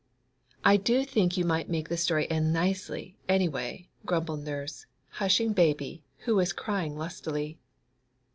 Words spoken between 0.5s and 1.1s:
'I do